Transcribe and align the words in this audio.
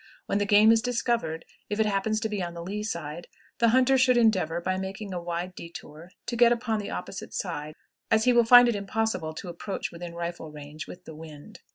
When 0.25 0.39
the 0.39 0.47
game 0.47 0.71
is 0.71 0.81
discovered, 0.81 1.45
if 1.69 1.79
it 1.79 1.85
happen 1.85 2.15
to 2.15 2.27
be 2.27 2.41
on 2.41 2.55
the 2.55 2.63
lee 2.63 2.81
side, 2.81 3.27
the 3.59 3.69
hunter 3.69 3.99
should 3.99 4.17
endeavor, 4.17 4.59
by 4.59 4.75
making 4.79 5.13
a 5.13 5.21
wide 5.21 5.53
detour, 5.53 6.09
to 6.25 6.35
get 6.35 6.51
upon 6.51 6.79
the 6.79 6.89
opposite 6.89 7.35
side, 7.35 7.75
as 8.09 8.23
he 8.23 8.33
will 8.33 8.43
find 8.43 8.67
it 8.67 8.75
impossible 8.75 9.35
to 9.35 9.47
approach 9.49 9.91
within 9.91 10.15
rifle 10.15 10.51
range 10.51 10.87
with 10.87 11.05
the 11.05 11.13
wind. 11.13 11.59